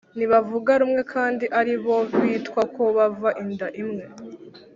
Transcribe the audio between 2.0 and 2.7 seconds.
bitwa